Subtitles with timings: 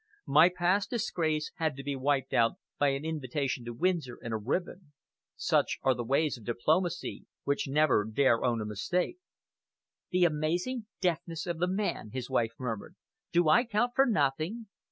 [0.25, 4.37] "My past disgrace had to be wiped out by an invitation to Windsor and a
[4.37, 4.93] ribbon.
[5.35, 9.19] Such are the ways of diplomacy, which never dare own a mistake."
[10.09, 12.95] "The amazing denseness of the man!" his wife murmured.
[13.31, 14.65] "Do I count for nothing?"